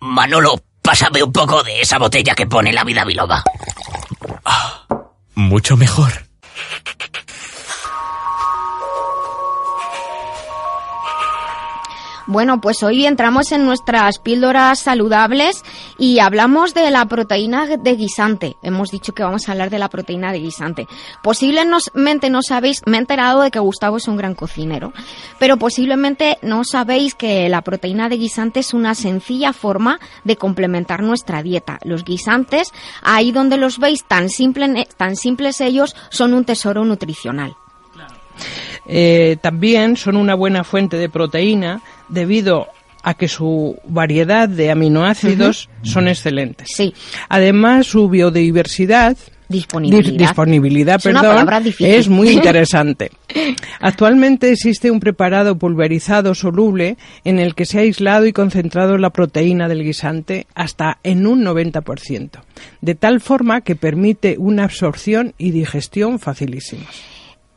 Manolo, 0.00 0.60
pásame 0.82 1.22
un 1.22 1.32
poco 1.32 1.62
de 1.62 1.80
esa 1.80 1.98
botella 1.98 2.34
que 2.34 2.46
pone 2.46 2.72
la 2.72 2.84
vida 2.84 3.04
biloba. 3.04 3.42
Ah, 4.44 4.84
mucho 5.34 5.76
mejor. 5.76 6.28
Bueno, 12.26 12.60
pues 12.60 12.82
hoy 12.82 13.06
entramos 13.06 13.52
en 13.52 13.64
nuestras 13.64 14.18
píldoras 14.18 14.80
saludables 14.80 15.64
y 15.98 16.20
hablamos 16.20 16.72
de 16.74 16.90
la 16.90 17.04
proteína 17.06 17.66
de 17.66 17.96
guisante. 17.96 18.56
Hemos 18.62 18.90
dicho 18.90 19.12
que 19.12 19.24
vamos 19.24 19.48
a 19.48 19.52
hablar 19.52 19.68
de 19.68 19.80
la 19.80 19.88
proteína 19.88 20.32
de 20.32 20.38
guisante. 20.38 20.86
Posiblemente 21.22 22.30
no 22.30 22.40
sabéis, 22.42 22.82
me 22.86 22.96
he 22.96 23.00
enterado 23.00 23.42
de 23.42 23.50
que 23.50 23.58
Gustavo 23.58 23.96
es 23.96 24.06
un 24.06 24.16
gran 24.16 24.34
cocinero, 24.34 24.92
pero 25.38 25.56
posiblemente 25.56 26.38
no 26.42 26.64
sabéis 26.64 27.14
que 27.14 27.48
la 27.48 27.62
proteína 27.62 28.08
de 28.08 28.16
guisante 28.16 28.60
es 28.60 28.72
una 28.72 28.94
sencilla 28.94 29.52
forma 29.52 29.98
de 30.24 30.36
complementar 30.36 31.02
nuestra 31.02 31.42
dieta. 31.42 31.78
Los 31.82 32.04
guisantes, 32.04 32.72
ahí 33.02 33.32
donde 33.32 33.56
los 33.56 33.78
veis 33.78 34.04
tan, 34.04 34.28
simple, 34.28 34.86
tan 34.96 35.16
simples 35.16 35.60
ellos, 35.60 35.96
son 36.10 36.32
un 36.32 36.44
tesoro 36.44 36.84
nutricional. 36.84 37.56
Eh, 38.86 39.36
también 39.42 39.96
son 39.96 40.16
una 40.16 40.34
buena 40.34 40.64
fuente 40.64 40.96
de 40.96 41.08
proteína 41.08 41.82
debido 42.08 42.68
a 43.02 43.14
que 43.14 43.28
su 43.28 43.76
variedad 43.84 44.48
de 44.48 44.70
aminoácidos 44.70 45.68
son 45.82 46.08
excelentes. 46.08 46.68
Sí. 46.74 46.94
Además, 47.28 47.86
su 47.86 48.08
biodiversidad 48.08 49.16
disponibilidad, 49.48 51.00
perdón, 51.02 51.48
es 51.80 52.08
muy 52.08 52.28
interesante. 52.32 53.10
Actualmente 53.80 54.52
existe 54.52 54.90
un 54.90 55.00
preparado 55.00 55.56
pulverizado 55.58 56.34
soluble 56.34 56.96
en 57.24 57.38
el 57.38 57.54
que 57.54 57.64
se 57.64 57.78
ha 57.78 57.82
aislado 57.82 58.26
y 58.26 58.32
concentrado 58.32 58.98
la 58.98 59.10
proteína 59.10 59.68
del 59.68 59.84
guisante 59.84 60.46
hasta 60.54 60.98
en 61.02 61.26
un 61.26 61.44
90%, 61.44 62.30
de 62.80 62.94
tal 62.94 63.20
forma 63.20 63.62
que 63.62 63.76
permite 63.76 64.36
una 64.38 64.64
absorción 64.64 65.34
y 65.38 65.50
digestión 65.50 66.18
facilísimas. 66.18 67.02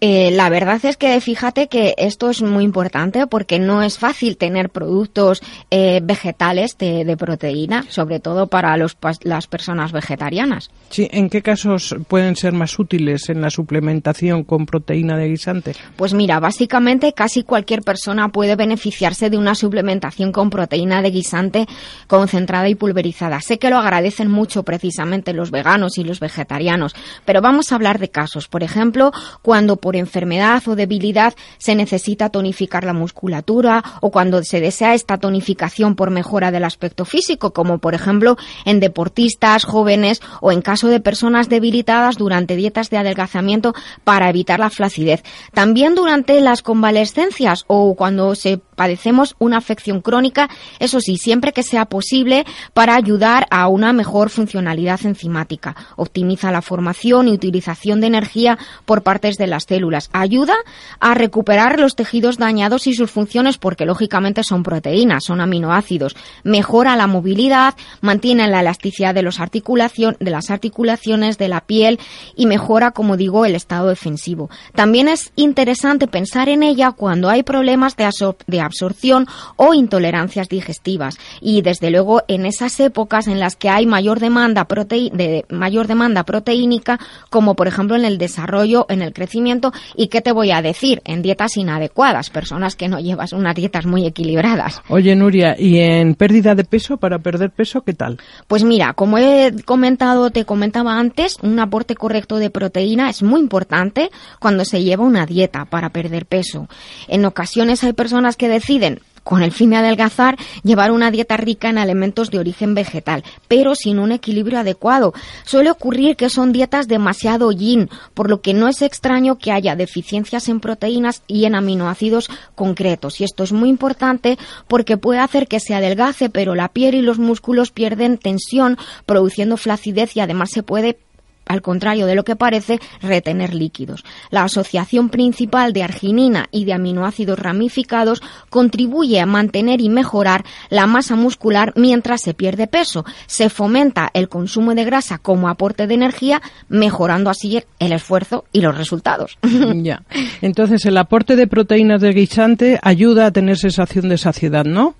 Eh, 0.00 0.30
la 0.32 0.48
verdad 0.48 0.84
es 0.84 0.96
que 0.96 1.20
fíjate 1.20 1.68
que 1.68 1.94
esto 1.96 2.30
es 2.30 2.42
muy 2.42 2.64
importante 2.64 3.26
porque 3.26 3.58
no 3.58 3.82
es 3.82 3.98
fácil 3.98 4.36
tener 4.36 4.70
productos 4.70 5.42
eh, 5.70 6.00
vegetales 6.02 6.76
de, 6.78 7.16
proteína, 7.18 7.84
sobre 7.88 8.20
todo 8.20 8.48
para 8.48 8.76
los, 8.76 8.96
las 9.22 9.46
personas 9.46 9.92
vegetarianas. 9.92 10.70
Sí, 10.90 11.08
¿en 11.10 11.30
qué 11.30 11.42
casos 11.42 11.96
pueden 12.08 12.36
ser 12.36 12.52
más 12.52 12.78
útiles 12.78 13.28
en 13.28 13.40
la 13.40 13.50
suplementación 13.50 14.44
con 14.44 14.66
proteína 14.66 15.16
de 15.16 15.28
guisante? 15.28 15.74
Pues 15.96 16.12
mira, 16.12 16.40
básicamente 16.40 17.12
casi 17.12 17.42
cualquier 17.42 17.82
persona 17.82 18.28
puede 18.28 18.56
beneficiarse 18.56 19.30
de 19.30 19.38
una 19.38 19.54
suplementación 19.54 20.32
con 20.32 20.50
proteína 20.50 21.02
de 21.02 21.10
guisante 21.10 21.66
concentrada 22.06 22.68
y 22.68 22.74
pulverizada. 22.74 23.40
Sé 23.40 23.58
que 23.58 23.70
lo 23.70 23.78
agradecen 23.78 24.30
mucho 24.30 24.62
precisamente 24.62 25.32
los 25.32 25.50
veganos 25.50 25.98
y 25.98 26.04
los 26.04 26.20
vegetarianos, 26.20 26.94
pero 27.24 27.40
vamos 27.40 27.72
a 27.72 27.76
hablar 27.76 27.98
de 27.98 28.10
casos. 28.10 28.48
Por 28.48 28.62
ejemplo, 28.62 29.12
cuando 29.42 29.76
por 29.84 29.96
enfermedad 29.96 30.62
o 30.66 30.76
debilidad 30.76 31.34
se 31.58 31.74
necesita 31.74 32.30
tonificar 32.30 32.84
la 32.84 32.94
musculatura 32.94 33.84
o 34.00 34.10
cuando 34.10 34.42
se 34.42 34.58
desea 34.58 34.94
esta 34.94 35.18
tonificación 35.18 35.94
por 35.94 36.08
mejora 36.08 36.50
del 36.50 36.64
aspecto 36.64 37.04
físico, 37.04 37.52
como 37.52 37.76
por 37.76 37.92
ejemplo 37.92 38.38
en 38.64 38.80
deportistas 38.80 39.64
jóvenes 39.64 40.22
o 40.40 40.52
en 40.52 40.62
caso 40.62 40.88
de 40.88 41.00
personas 41.00 41.50
debilitadas 41.50 42.16
durante 42.16 42.56
dietas 42.56 42.88
de 42.88 42.96
adelgazamiento 42.96 43.74
para 44.04 44.30
evitar 44.30 44.58
la 44.58 44.70
flacidez. 44.70 45.22
También 45.52 45.94
durante 45.94 46.40
las 46.40 46.62
convalescencias 46.62 47.64
o 47.66 47.94
cuando 47.94 48.34
se 48.36 48.56
padecemos 48.56 49.36
una 49.38 49.58
afección 49.58 50.00
crónica, 50.00 50.48
eso 50.78 50.98
sí, 51.00 51.18
siempre 51.18 51.52
que 51.52 51.62
sea 51.62 51.84
posible 51.84 52.46
para 52.72 52.94
ayudar 52.94 53.46
a 53.50 53.68
una 53.68 53.92
mejor 53.92 54.30
funcionalidad 54.30 55.04
enzimática. 55.04 55.76
Optimiza 55.96 56.50
la 56.50 56.62
formación 56.62 57.28
y 57.28 57.32
utilización 57.32 58.00
de 58.00 58.06
energía 58.06 58.58
por 58.86 59.02
partes 59.02 59.36
de 59.36 59.46
las 59.46 59.64
células. 59.64 59.73
Ayuda 60.12 60.54
a 61.00 61.14
recuperar 61.14 61.78
los 61.78 61.96
tejidos 61.96 62.38
dañados 62.38 62.86
y 62.86 62.94
sus 62.94 63.10
funciones 63.10 63.58
porque 63.58 63.86
lógicamente 63.86 64.42
son 64.42 64.62
proteínas, 64.62 65.24
son 65.24 65.40
aminoácidos. 65.40 66.16
Mejora 66.42 66.96
la 66.96 67.06
movilidad, 67.06 67.74
mantiene 68.00 68.48
la 68.48 68.60
elasticidad 68.60 69.14
de, 69.14 69.22
las 69.22 69.40
articulaciones, 69.40 71.38
de 71.38 71.48
la 71.48 71.60
piel 71.60 71.98
y 72.36 72.46
mejora, 72.46 72.92
como 72.92 73.16
digo, 73.16 73.44
el 73.44 73.54
estado 73.54 73.88
defensivo. 73.88 74.50
También 74.74 75.08
es 75.08 75.32
interesante 75.36 76.06
pensar 76.06 76.48
en 76.48 76.62
ella 76.62 76.92
cuando 76.92 77.28
hay 77.28 77.42
problemas 77.42 77.96
de, 77.96 78.60
absorción 78.60 79.26
o 79.56 79.74
intolerancias 79.74 80.48
digestivas. 80.48 81.16
Y 81.40 81.62
desde 81.62 81.90
luego 81.90 82.22
en 82.28 82.46
esas 82.46 82.78
épocas 82.80 83.26
en 83.26 83.40
las 83.40 83.56
que 83.56 83.68
hay 83.68 83.86
mayor 83.86 84.20
demanda, 84.20 84.66
de 84.66 85.44
mayor 85.48 85.86
demanda 85.86 86.24
proteínica, 86.24 86.98
como 87.30 87.54
por 87.54 87.68
ejemplo 87.68 87.96
en 87.96 88.04
el 88.04 88.18
desarrollo, 88.18 88.86
en 88.88 89.02
el 89.02 89.12
crecimiento, 89.12 89.63
y 89.96 90.08
qué 90.08 90.20
te 90.20 90.32
voy 90.32 90.50
a 90.50 90.62
decir, 90.62 91.02
en 91.04 91.22
dietas 91.22 91.56
inadecuadas, 91.56 92.30
personas 92.30 92.76
que 92.76 92.88
no 92.88 92.98
llevas 92.98 93.32
unas 93.32 93.54
dietas 93.54 93.86
muy 93.86 94.06
equilibradas. 94.06 94.82
Oye, 94.88 95.14
Nuria, 95.14 95.56
¿y 95.58 95.78
en 95.78 96.14
pérdida 96.14 96.54
de 96.54 96.64
peso, 96.64 96.96
para 96.96 97.18
perder 97.18 97.50
peso, 97.50 97.82
qué 97.82 97.92
tal? 97.92 98.18
Pues 98.46 98.64
mira, 98.64 98.94
como 98.94 99.18
he 99.18 99.52
comentado, 99.64 100.30
te 100.30 100.44
comentaba 100.44 100.98
antes, 100.98 101.38
un 101.42 101.58
aporte 101.60 101.94
correcto 101.94 102.36
de 102.36 102.50
proteína 102.50 103.10
es 103.10 103.22
muy 103.22 103.40
importante 103.40 104.10
cuando 104.40 104.64
se 104.64 104.82
lleva 104.82 105.04
una 105.04 105.26
dieta 105.26 105.64
para 105.64 105.90
perder 105.90 106.26
peso. 106.26 106.68
En 107.08 107.24
ocasiones 107.24 107.84
hay 107.84 107.92
personas 107.92 108.36
que 108.36 108.48
deciden 108.48 109.00
con 109.24 109.42
el 109.42 109.50
fin 109.50 109.70
de 109.70 109.76
adelgazar, 109.76 110.36
llevar 110.62 110.92
una 110.92 111.10
dieta 111.10 111.36
rica 111.36 111.68
en 111.70 111.78
alimentos 111.78 112.30
de 112.30 112.38
origen 112.38 112.74
vegetal, 112.74 113.24
pero 113.48 113.74
sin 113.74 113.98
un 113.98 114.12
equilibrio 114.12 114.60
adecuado. 114.60 115.12
Suele 115.44 115.70
ocurrir 115.70 116.16
que 116.16 116.30
son 116.30 116.52
dietas 116.52 116.86
demasiado 116.86 117.50
yin, 117.50 117.90
por 118.12 118.30
lo 118.30 118.40
que 118.40 118.54
no 118.54 118.68
es 118.68 118.82
extraño 118.82 119.38
que 119.38 119.50
haya 119.50 119.74
deficiencias 119.74 120.48
en 120.48 120.60
proteínas 120.60 121.22
y 121.26 121.46
en 121.46 121.54
aminoácidos 121.54 122.28
concretos. 122.54 123.20
Y 123.20 123.24
esto 123.24 123.42
es 123.42 123.52
muy 123.52 123.68
importante 123.68 124.38
porque 124.68 124.96
puede 124.96 125.20
hacer 125.20 125.48
que 125.48 125.60
se 125.60 125.74
adelgace, 125.74 126.28
pero 126.28 126.54
la 126.54 126.68
piel 126.68 126.94
y 126.94 127.02
los 127.02 127.18
músculos 127.18 127.70
pierden 127.70 128.18
tensión, 128.18 128.76
produciendo 129.06 129.56
flacidez 129.56 130.16
y 130.16 130.20
además 130.20 130.50
se 130.52 130.62
puede 130.62 130.98
al 131.46 131.62
contrario 131.62 132.06
de 132.06 132.14
lo 132.14 132.24
que 132.24 132.36
parece, 132.36 132.80
retener 133.00 133.54
líquidos. 133.54 134.04
La 134.30 134.44
asociación 134.44 135.08
principal 135.08 135.72
de 135.72 135.82
arginina 135.82 136.46
y 136.50 136.64
de 136.64 136.72
aminoácidos 136.72 137.38
ramificados 137.38 138.22
contribuye 138.50 139.20
a 139.20 139.26
mantener 139.26 139.80
y 139.80 139.88
mejorar 139.88 140.44
la 140.70 140.86
masa 140.86 141.16
muscular 141.16 141.72
mientras 141.76 142.22
se 142.22 142.34
pierde 142.34 142.66
peso. 142.66 143.04
Se 143.26 143.50
fomenta 143.50 144.10
el 144.14 144.28
consumo 144.28 144.74
de 144.74 144.84
grasa 144.84 145.18
como 145.18 145.48
aporte 145.48 145.86
de 145.86 145.94
energía, 145.94 146.42
mejorando 146.68 147.30
así 147.30 147.62
el 147.78 147.92
esfuerzo 147.92 148.44
y 148.52 148.60
los 148.60 148.76
resultados. 148.76 149.38
Ya. 149.84 150.02
Entonces, 150.40 150.84
el 150.86 150.96
aporte 150.96 151.36
de 151.36 151.46
proteínas 151.46 152.00
de 152.00 152.12
guisante 152.12 152.78
ayuda 152.82 153.26
a 153.26 153.30
tener 153.32 153.58
sensación 153.58 154.08
de 154.08 154.16
saciedad, 154.16 154.64
¿no? 154.64 154.94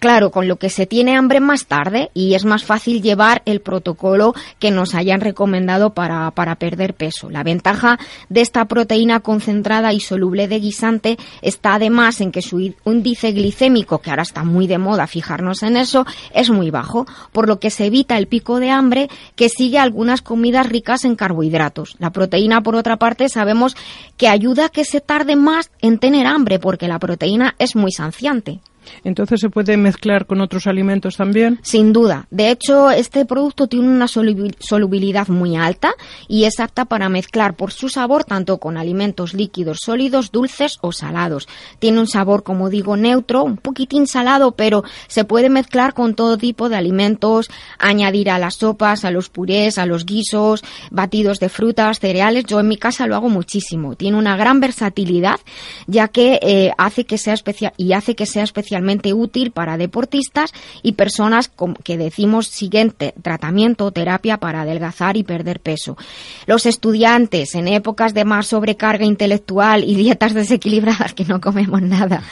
Claro, 0.00 0.30
con 0.30 0.48
lo 0.48 0.56
que 0.56 0.70
se 0.70 0.86
tiene 0.86 1.14
hambre 1.14 1.40
más 1.40 1.66
tarde 1.66 2.10
y 2.14 2.32
es 2.32 2.46
más 2.46 2.64
fácil 2.64 3.02
llevar 3.02 3.42
el 3.44 3.60
protocolo 3.60 4.34
que 4.58 4.70
nos 4.70 4.94
hayan 4.94 5.20
recomendado 5.20 5.92
para, 5.92 6.30
para 6.30 6.54
perder 6.54 6.94
peso. 6.94 7.28
La 7.28 7.42
ventaja 7.42 7.98
de 8.30 8.40
esta 8.40 8.64
proteína 8.64 9.20
concentrada 9.20 9.92
y 9.92 10.00
soluble 10.00 10.48
de 10.48 10.58
guisante 10.58 11.18
está 11.42 11.74
además 11.74 12.22
en 12.22 12.32
que 12.32 12.40
su 12.40 12.72
índice 12.86 13.32
glicémico, 13.32 13.98
que 13.98 14.08
ahora 14.08 14.22
está 14.22 14.42
muy 14.42 14.66
de 14.66 14.78
moda 14.78 15.06
fijarnos 15.06 15.62
en 15.62 15.76
eso, 15.76 16.06
es 16.32 16.48
muy 16.48 16.70
bajo, 16.70 17.06
por 17.30 17.46
lo 17.46 17.60
que 17.60 17.68
se 17.68 17.84
evita 17.84 18.16
el 18.16 18.26
pico 18.26 18.58
de 18.58 18.70
hambre 18.70 19.10
que 19.36 19.50
sigue 19.50 19.78
algunas 19.78 20.22
comidas 20.22 20.66
ricas 20.66 21.04
en 21.04 21.14
carbohidratos. 21.14 21.96
La 21.98 22.08
proteína, 22.08 22.62
por 22.62 22.74
otra 22.74 22.96
parte, 22.96 23.28
sabemos 23.28 23.76
que 24.16 24.28
ayuda 24.28 24.64
a 24.64 24.70
que 24.70 24.86
se 24.86 25.02
tarde 25.02 25.36
más 25.36 25.70
en 25.82 25.98
tener 25.98 26.26
hambre 26.26 26.58
porque 26.58 26.88
la 26.88 26.98
proteína 26.98 27.54
es 27.58 27.76
muy 27.76 27.92
saciante. 27.92 28.60
Entonces, 29.04 29.40
¿se 29.40 29.50
puede 29.50 29.76
mezclar 29.76 30.26
con 30.26 30.40
otros 30.40 30.66
alimentos 30.66 31.16
también? 31.16 31.58
Sin 31.62 31.92
duda. 31.92 32.26
De 32.30 32.50
hecho, 32.50 32.90
este 32.90 33.24
producto 33.24 33.66
tiene 33.66 33.88
una 33.88 34.08
solubilidad 34.08 35.28
muy 35.28 35.56
alta 35.56 35.92
y 36.28 36.44
es 36.44 36.60
apta 36.60 36.84
para 36.84 37.08
mezclar 37.08 37.54
por 37.54 37.72
su 37.72 37.88
sabor 37.88 38.24
tanto 38.24 38.58
con 38.58 38.76
alimentos 38.76 39.34
líquidos, 39.34 39.78
sólidos, 39.84 40.32
dulces 40.32 40.78
o 40.80 40.92
salados. 40.92 41.48
Tiene 41.78 42.00
un 42.00 42.06
sabor, 42.06 42.42
como 42.42 42.70
digo, 42.70 42.96
neutro, 42.96 43.42
un 43.42 43.56
poquitín 43.56 44.06
salado, 44.06 44.52
pero 44.52 44.84
se 45.08 45.24
puede 45.24 45.50
mezclar 45.50 45.94
con 45.94 46.14
todo 46.14 46.38
tipo 46.38 46.68
de 46.68 46.76
alimentos, 46.76 47.50
añadir 47.78 48.30
a 48.30 48.38
las 48.38 48.56
sopas, 48.56 49.04
a 49.04 49.10
los 49.10 49.28
purés, 49.28 49.78
a 49.78 49.86
los 49.86 50.06
guisos, 50.06 50.62
batidos 50.90 51.38
de 51.38 51.48
frutas, 51.48 52.00
cereales. 52.00 52.44
Yo 52.44 52.60
en 52.60 52.68
mi 52.68 52.76
casa 52.76 53.06
lo 53.06 53.16
hago 53.16 53.28
muchísimo. 53.28 53.94
Tiene 53.94 54.16
una 54.16 54.36
gran 54.36 54.60
versatilidad, 54.60 55.40
ya 55.86 56.08
que 56.08 56.38
eh, 56.42 56.72
hace 56.78 57.04
que 57.04 57.18
sea 57.18 57.34
especial 57.34 57.72
y 57.76 57.92
hace 57.92 58.14
que 58.14 58.26
sea 58.26 58.44
especial 58.44 58.69
especialmente 58.70 59.12
útil 59.12 59.50
para 59.50 59.76
deportistas 59.76 60.52
y 60.84 60.92
personas 60.92 61.50
que 61.82 61.98
decimos 61.98 62.46
siguiente 62.46 63.14
tratamiento 63.20 63.86
o 63.86 63.90
terapia 63.90 64.36
para 64.36 64.60
adelgazar 64.60 65.16
y 65.16 65.24
perder 65.24 65.58
peso. 65.58 65.96
Los 66.46 66.66
estudiantes 66.66 67.56
en 67.56 67.66
épocas 67.66 68.14
de 68.14 68.24
más 68.24 68.46
sobrecarga 68.46 69.04
intelectual 69.04 69.82
y 69.82 69.96
dietas 69.96 70.34
desequilibradas 70.34 71.14
que 71.14 71.24
no 71.24 71.40
comemos 71.40 71.82
nada 71.82 72.22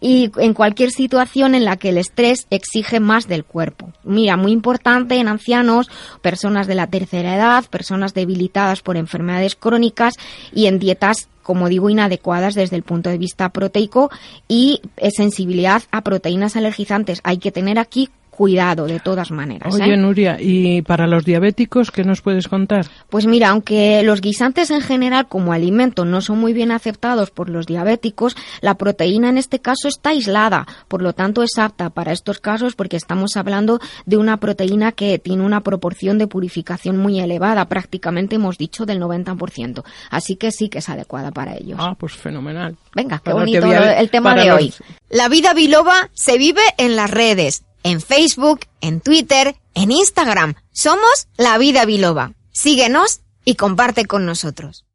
y 0.00 0.32
en 0.38 0.54
cualquier 0.54 0.90
situación 0.90 1.54
en 1.54 1.64
la 1.64 1.76
que 1.76 1.90
el 1.90 1.98
estrés 1.98 2.48
exige 2.50 2.98
más 2.98 3.28
del 3.28 3.44
cuerpo. 3.44 3.92
Mira, 4.02 4.36
muy 4.36 4.50
importante 4.50 5.14
en 5.16 5.28
ancianos, 5.28 5.88
personas 6.20 6.66
de 6.66 6.74
la 6.74 6.88
tercera 6.88 7.36
edad, 7.36 7.64
personas 7.66 8.12
debilitadas 8.12 8.82
por 8.82 8.96
enfermedades 8.96 9.54
crónicas 9.54 10.14
y 10.52 10.66
en 10.66 10.80
dietas 10.80 11.28
como 11.46 11.68
digo, 11.68 11.88
inadecuadas 11.88 12.56
desde 12.56 12.74
el 12.74 12.82
punto 12.82 13.08
de 13.08 13.18
vista 13.18 13.50
proteico 13.50 14.10
y 14.48 14.80
sensibilidad 15.12 15.84
a 15.92 16.02
proteínas 16.02 16.56
alergizantes. 16.56 17.20
Hay 17.22 17.38
que 17.38 17.52
tener 17.52 17.78
aquí 17.78 18.10
cuidado 18.36 18.86
de 18.86 19.00
todas 19.00 19.30
maneras. 19.30 19.74
Oye, 19.74 19.94
¿eh? 19.94 19.96
Nuria, 19.96 20.36
¿y 20.38 20.82
para 20.82 21.06
los 21.06 21.24
diabéticos 21.24 21.90
qué 21.90 22.04
nos 22.04 22.20
puedes 22.20 22.48
contar? 22.48 22.86
Pues 23.08 23.26
mira, 23.26 23.48
aunque 23.48 24.02
los 24.02 24.20
guisantes 24.20 24.70
en 24.70 24.82
general 24.82 25.26
como 25.26 25.54
alimento 25.54 26.04
no 26.04 26.20
son 26.20 26.38
muy 26.38 26.52
bien 26.52 26.70
aceptados 26.70 27.30
por 27.30 27.48
los 27.48 27.66
diabéticos, 27.66 28.36
la 28.60 28.74
proteína 28.74 29.30
en 29.30 29.38
este 29.38 29.60
caso 29.60 29.88
está 29.88 30.10
aislada, 30.10 30.66
por 30.86 31.00
lo 31.00 31.14
tanto 31.14 31.42
es 31.42 31.56
apta 31.56 31.88
para 31.88 32.12
estos 32.12 32.38
casos 32.38 32.74
porque 32.74 32.98
estamos 32.98 33.36
hablando 33.38 33.80
de 34.04 34.18
una 34.18 34.36
proteína 34.36 34.92
que 34.92 35.18
tiene 35.18 35.42
una 35.42 35.62
proporción 35.62 36.18
de 36.18 36.26
purificación 36.26 36.98
muy 36.98 37.18
elevada, 37.18 37.68
prácticamente 37.68 38.36
hemos 38.36 38.58
dicho 38.58 38.84
del 38.84 39.00
90%. 39.00 39.82
Así 40.10 40.36
que 40.36 40.52
sí 40.52 40.68
que 40.68 40.78
es 40.78 40.88
adecuada 40.90 41.30
para 41.30 41.56
ellos. 41.56 41.78
Ah, 41.80 41.94
pues 41.98 42.12
fenomenal. 42.12 42.76
Venga, 42.94 43.20
qué 43.24 43.32
bonito 43.32 43.66
el 43.72 44.10
tema 44.10 44.34
de 44.34 44.52
hoy. 44.52 44.74
La 45.08 45.28
vida 45.28 45.54
biloba 45.54 46.10
se 46.12 46.36
vive 46.36 46.62
en 46.76 46.96
las 46.96 47.10
redes 47.10 47.65
en 47.86 48.00
Facebook, 48.00 48.66
en 48.80 49.00
Twitter, 49.00 49.54
en 49.74 49.92
Instagram. 49.92 50.54
Somos 50.72 51.28
La 51.36 51.56
Vida 51.56 51.84
Biloba. 51.84 52.32
Síguenos 52.50 53.20
y 53.44 53.54
comparte 53.54 54.06
con 54.06 54.26
nosotros. 54.26 54.85